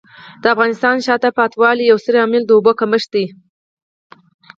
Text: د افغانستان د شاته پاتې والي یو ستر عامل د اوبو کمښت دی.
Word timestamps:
د 0.41 0.43
افغانستان 0.53 0.93
د 0.97 1.01
شاته 1.07 1.29
پاتې 1.37 1.55
والي 1.61 1.83
یو 1.85 1.97
ستر 2.03 2.15
عامل 2.21 2.43
د 2.45 2.51
اوبو 2.55 2.71
کمښت 2.79 3.09
دی. 3.15 3.25